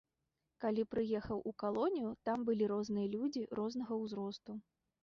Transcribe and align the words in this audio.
Калі 0.63 0.85
прыехаў 0.93 1.43
у 1.51 1.53
калонію, 1.65 2.15
там 2.31 2.49
былі 2.49 2.71
розныя 2.75 3.07
людзі, 3.19 3.49
рознага 3.63 3.93
ўзросту. 4.07 4.63